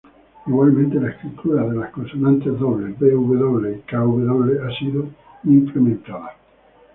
[0.47, 5.07] Igualmente, la escritura de las consonantes dobles "bw" y "kw" ha sido
[5.43, 6.31] implementada.